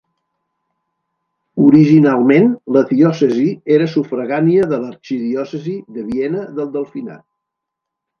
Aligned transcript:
Originalment, 1.65 2.47
la 2.77 2.81
diòcesi 2.91 3.45
era 3.75 3.89
sufragània 3.91 4.65
de 4.71 4.79
l'arxidiòcesi 4.87 5.75
de 5.99 6.07
Viena 6.09 6.47
del 6.61 6.73
Delfinat. 6.79 7.23